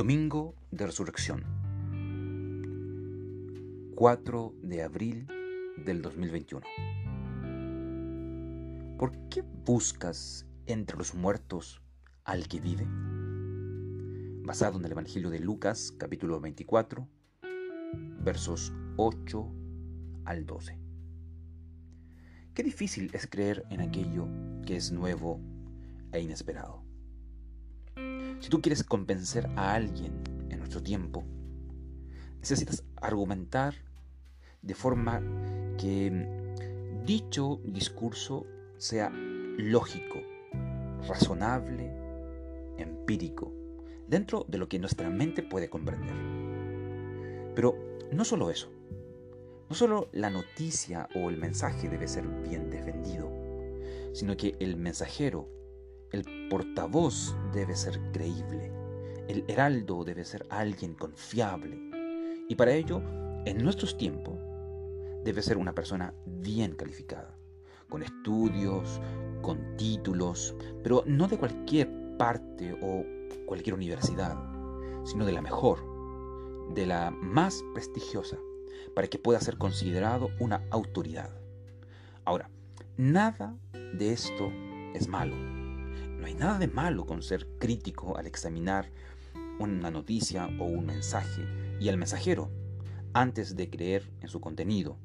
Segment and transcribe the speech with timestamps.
[0.00, 1.44] Domingo de Resurrección.
[3.94, 5.26] 4 de abril
[5.84, 6.64] del 2021.
[8.98, 11.82] ¿Por qué buscas entre los muertos
[12.24, 12.86] al que vive?
[14.42, 17.06] Basado en el Evangelio de Lucas, capítulo 24,
[18.24, 19.52] versos 8
[20.24, 20.78] al 12.
[22.54, 24.26] Qué difícil es creer en aquello
[24.64, 25.42] que es nuevo
[26.12, 26.89] e inesperado.
[28.40, 31.24] Si tú quieres convencer a alguien en nuestro tiempo,
[32.38, 33.74] necesitas argumentar
[34.62, 35.22] de forma
[35.78, 36.26] que
[37.04, 38.46] dicho discurso
[38.78, 40.20] sea lógico,
[41.06, 41.92] razonable,
[42.78, 43.52] empírico,
[44.08, 46.14] dentro de lo que nuestra mente puede comprender.
[47.54, 47.76] Pero
[48.10, 48.70] no solo eso,
[49.68, 53.30] no solo la noticia o el mensaje debe ser bien defendido,
[54.14, 55.59] sino que el mensajero
[56.12, 58.72] el portavoz debe ser creíble.
[59.28, 61.78] El heraldo debe ser alguien confiable.
[62.48, 63.00] Y para ello,
[63.44, 64.38] en nuestros tiempos,
[65.24, 67.36] debe ser una persona bien calificada,
[67.88, 69.00] con estudios,
[69.40, 73.04] con títulos, pero no de cualquier parte o
[73.46, 74.36] cualquier universidad,
[75.04, 75.78] sino de la mejor,
[76.74, 78.36] de la más prestigiosa,
[78.94, 81.30] para que pueda ser considerado una autoridad.
[82.24, 82.50] Ahora,
[82.96, 84.50] nada de esto
[84.94, 85.59] es malo
[86.20, 88.90] no hay nada de malo con ser crítico al examinar
[89.58, 91.46] una noticia o un mensaje
[91.80, 92.50] y al mensajero
[93.14, 94.98] antes de creer en su contenido.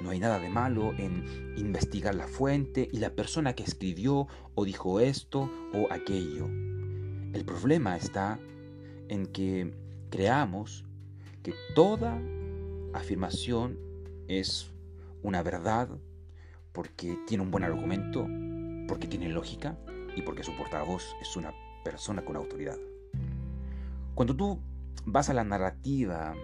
[0.00, 4.64] No hay nada de malo en investigar la fuente y la persona que escribió o
[4.64, 6.46] dijo esto o aquello.
[6.46, 8.38] El problema está
[9.08, 9.72] en que
[10.10, 10.84] creamos
[11.44, 12.20] que toda
[12.92, 13.78] afirmación
[14.26, 14.72] es
[15.22, 15.88] una verdad
[16.72, 18.26] porque tiene un buen argumento,
[18.88, 19.78] porque tiene lógica
[20.16, 22.78] y porque su portavoz es una persona con autoridad.
[24.14, 24.58] Cuando tú
[25.04, 26.34] vas a la narrativa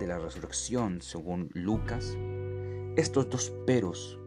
[0.00, 2.16] de la resurrección según Lucas,
[2.96, 4.18] estos dos peros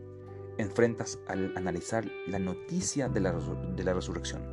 [0.58, 4.44] enfrentas al analizar la noticia de la, de la resurrección.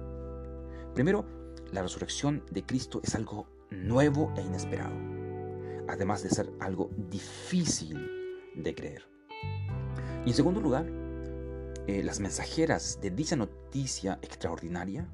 [0.95, 1.25] Primero,
[1.71, 4.97] la resurrección de Cristo es algo nuevo e inesperado,
[5.89, 7.97] además de ser algo difícil
[8.57, 9.05] de creer.
[10.25, 10.87] Y en segundo lugar,
[11.91, 15.09] eh, las mensajeras de dicha noticia extraordinaria,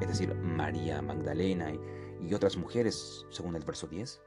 [0.00, 1.80] es decir, María Magdalena y,
[2.28, 4.20] y otras mujeres, según el verso 10,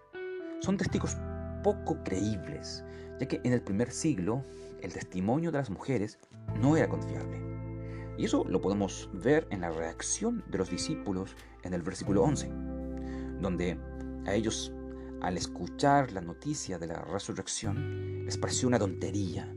[0.60, 1.16] son testigos
[1.64, 2.84] poco creíbles,
[3.18, 4.44] ya que en el primer siglo
[4.82, 6.20] el testimonio de las mujeres
[6.60, 7.40] no era confiable.
[8.18, 12.50] Y eso lo podemos ver en la reacción de los discípulos en el versículo 11,
[13.40, 13.80] donde
[14.26, 14.74] a ellos
[15.22, 19.56] al escuchar la noticia de la resurrección les pareció una tontería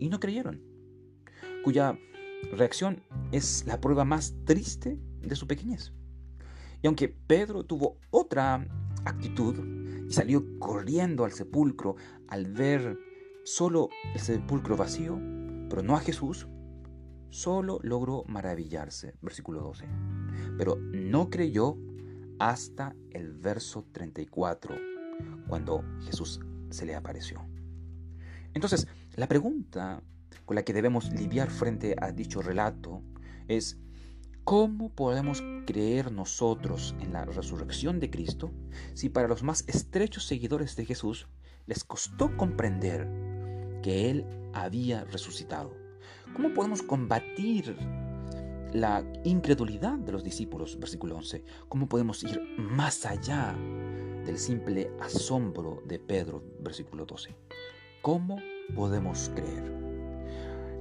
[0.00, 0.75] y no creyeron
[1.66, 1.98] cuya
[2.52, 5.92] reacción es la prueba más triste de su pequeñez.
[6.80, 8.64] Y aunque Pedro tuvo otra
[9.04, 9.56] actitud
[10.08, 11.96] y salió corriendo al sepulcro
[12.28, 12.96] al ver
[13.42, 15.18] solo el sepulcro vacío,
[15.68, 16.46] pero no a Jesús,
[17.30, 19.16] solo logró maravillarse.
[19.20, 19.86] Versículo 12.
[20.56, 21.76] Pero no creyó
[22.38, 24.72] hasta el verso 34,
[25.48, 26.38] cuando Jesús
[26.70, 27.44] se le apareció.
[28.54, 30.00] Entonces, la pregunta
[30.46, 33.02] con la que debemos lidiar frente a dicho relato
[33.48, 33.78] es
[34.44, 38.52] ¿cómo podemos creer nosotros en la resurrección de Cristo
[38.94, 41.28] si para los más estrechos seguidores de Jesús
[41.66, 43.08] les costó comprender
[43.82, 44.24] que Él
[44.54, 45.76] había resucitado?
[46.34, 47.76] ¿Cómo podemos combatir
[48.72, 50.78] la incredulidad de los discípulos?
[50.78, 51.44] Versículo 11.
[51.68, 53.56] ¿Cómo podemos ir más allá
[54.24, 56.44] del simple asombro de Pedro?
[56.60, 57.34] Versículo 12.
[58.02, 58.38] ¿Cómo
[58.74, 59.85] podemos creer?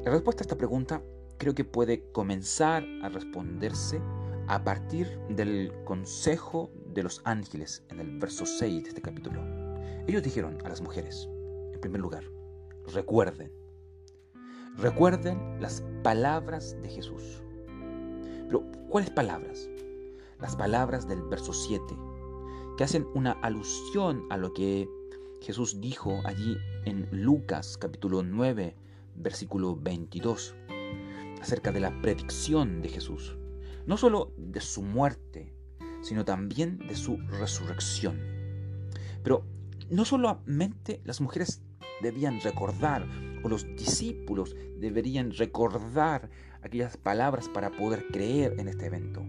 [0.06, 1.02] La respuesta a esta pregunta
[1.40, 4.00] creo que puede comenzar a responderse
[4.48, 9.42] a partir del consejo de los ángeles en el verso 6 de este capítulo.
[10.06, 11.28] Ellos dijeron a las mujeres,
[11.74, 12.24] en primer lugar,
[12.94, 13.52] recuerden,
[14.78, 17.42] recuerden las palabras de Jesús.
[18.46, 19.68] Pero, ¿cuáles palabras?
[20.40, 21.98] Las palabras del verso 7,
[22.78, 24.88] que hacen una alusión a lo que
[25.42, 28.85] Jesús dijo allí en Lucas capítulo 9,
[29.16, 30.56] versículo 22,
[31.42, 33.38] acerca de la predicción de Jesús,
[33.86, 35.54] no solo de su muerte,
[36.02, 38.20] sino también de su resurrección.
[39.24, 39.46] Pero
[39.90, 41.62] no solamente las mujeres
[42.02, 43.08] debían recordar,
[43.44, 46.30] o los discípulos deberían recordar
[46.62, 49.24] aquellas palabras para poder creer en este evento,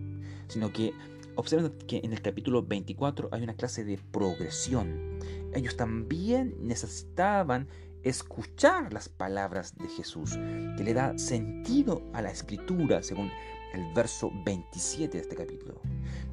[0.48, 0.92] sino que
[1.34, 5.18] observen que en el capítulo 24 hay una clase de progresión.
[5.54, 7.68] Ellos también necesitaban
[8.08, 10.38] escuchar las palabras de Jesús,
[10.76, 13.32] que le da sentido a la escritura, según
[13.74, 15.80] el verso 27 de este capítulo,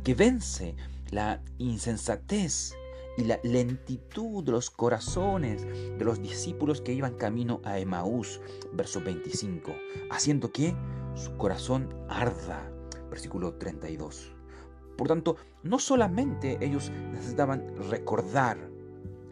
[0.03, 0.75] que vence
[1.09, 2.75] la insensatez
[3.17, 8.39] y la lentitud de los corazones de los discípulos que iban camino a Emaús,
[8.73, 9.73] verso 25,
[10.11, 10.75] haciendo que
[11.15, 12.71] su corazón arda,
[13.09, 14.31] versículo 32.
[14.95, 18.69] Por tanto, no solamente ellos necesitaban recordar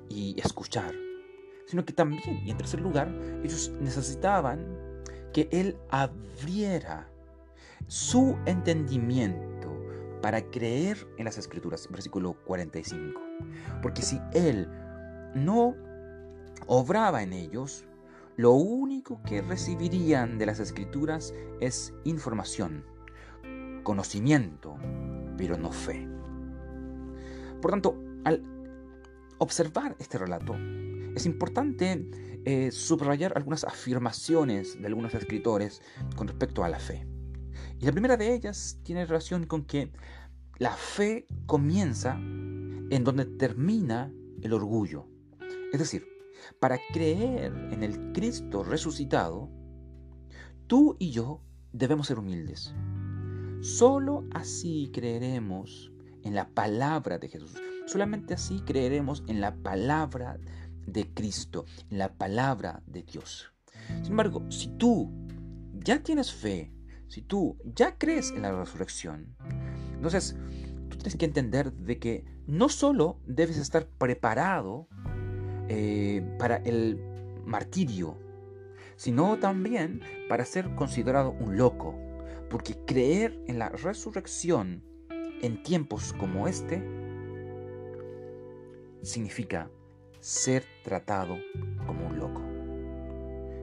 [0.09, 0.95] y escuchar,
[1.65, 3.09] sino que también, y en tercer lugar,
[3.43, 4.65] ellos necesitaban
[5.33, 7.07] que Él abriera
[7.87, 9.51] su entendimiento
[10.21, 13.19] para creer en las escrituras, versículo 45.
[13.81, 14.67] Porque si Él
[15.33, 15.75] no
[16.67, 17.85] obraba en ellos,
[18.37, 22.85] lo único que recibirían de las escrituras es información,
[23.83, 24.77] conocimiento,
[25.37, 26.07] pero no fe.
[27.61, 28.43] Por tanto, al
[29.37, 30.55] observar este relato,
[31.15, 32.09] es importante
[32.45, 35.81] eh, subrayar algunas afirmaciones de algunos escritores
[36.15, 37.05] con respecto a la fe.
[37.79, 39.91] Y la primera de ellas tiene relación con que
[40.57, 44.11] la fe comienza en donde termina
[44.41, 45.07] el orgullo.
[45.71, 46.05] Es decir,
[46.59, 49.49] para creer en el Cristo resucitado,
[50.67, 51.41] tú y yo
[51.71, 52.73] debemos ser humildes.
[53.61, 55.91] Solo así creeremos
[56.23, 57.53] en la palabra de Jesús.
[57.85, 60.39] Solamente así creeremos en la palabra
[60.85, 63.51] de Cristo, la palabra de Dios.
[64.01, 65.11] Sin embargo, si tú
[65.73, 66.71] ya tienes fe,
[67.07, 69.35] si tú ya crees en la resurrección,
[69.95, 70.35] entonces
[70.89, 74.87] tú tienes que entender de que no solo debes estar preparado
[75.67, 76.99] eh, para el
[77.45, 78.17] martirio,
[78.95, 81.95] sino también para ser considerado un loco
[82.51, 84.83] porque creer en la resurrección
[85.41, 86.83] en tiempos como este
[89.01, 89.71] significa
[90.21, 91.35] ser tratado
[91.87, 92.41] como un loco.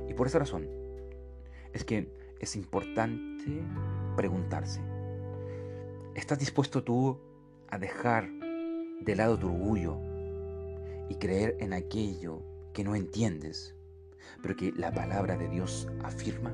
[0.09, 0.69] Y por esa razón
[1.73, 3.63] es que es importante
[4.17, 4.81] preguntarse,
[6.15, 7.19] ¿estás dispuesto tú
[7.69, 8.29] a dejar
[9.01, 9.99] de lado tu orgullo
[11.09, 13.77] y creer en aquello que no entiendes,
[14.43, 16.53] pero que la palabra de Dios afirma?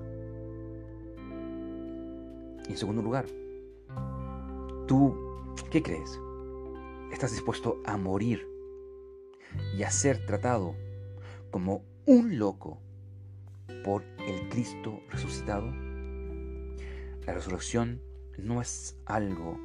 [2.69, 3.27] Y en segundo lugar,
[4.87, 5.17] ¿tú
[5.71, 6.21] qué crees?
[7.11, 8.54] ¿Estás dispuesto a morir
[9.77, 10.75] y a ser tratado
[11.51, 12.81] como un loco
[13.85, 15.71] por el Cristo resucitado?
[17.27, 18.01] La resurrección
[18.39, 19.59] no es algo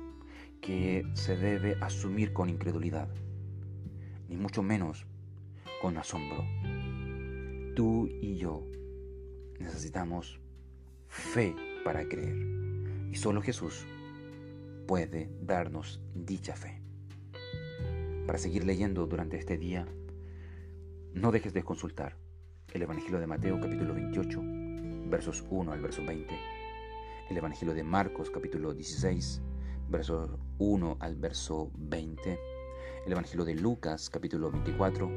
[0.61, 3.09] que se debe asumir con incredulidad,
[4.27, 5.05] ni mucho menos
[5.81, 6.45] con asombro.
[7.75, 8.65] Tú y yo
[9.59, 10.39] necesitamos
[11.07, 12.37] fe para creer.
[13.11, 13.85] Y solo Jesús
[14.87, 16.81] puede darnos dicha fe.
[18.29, 19.87] Para seguir leyendo durante este día,
[21.15, 22.15] no dejes de consultar
[22.71, 24.39] el Evangelio de Mateo capítulo 28,
[25.09, 26.37] versos 1 al verso 20,
[27.31, 29.41] el Evangelio de Marcos capítulo 16,
[29.89, 30.29] versos
[30.59, 32.39] 1 al verso 20,
[33.07, 35.09] el Evangelio de Lucas capítulo 24,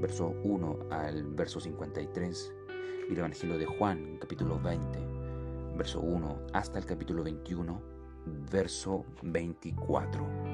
[0.00, 2.54] verso 1 al verso 53,
[3.10, 4.98] y el Evangelio de Juan capítulo 20,
[5.76, 7.82] verso 1 hasta el capítulo 21,
[8.50, 10.45] verso 24.